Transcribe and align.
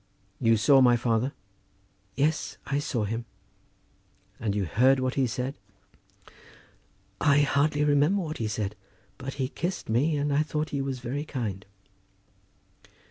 You 0.39 0.57
saw 0.57 0.81
my 0.81 0.95
father?" 0.97 1.31
"Yes, 2.15 2.57
I 2.65 2.79
saw 2.79 3.03
him." 3.03 3.25
"And 4.39 4.55
you 4.55 4.65
heard 4.65 4.99
what 4.99 5.13
he 5.13 5.27
said?" 5.27 5.53
"I 7.21 7.41
hardly 7.41 7.83
remember 7.83 8.23
what 8.23 8.39
he 8.39 8.47
said; 8.47 8.75
but 9.19 9.35
he 9.35 9.47
kissed 9.47 9.89
me, 9.89 10.17
and 10.17 10.33
I 10.33 10.41
thought 10.41 10.71
he 10.71 10.81
was 10.81 11.01
very 11.01 11.23
kind." 11.23 11.67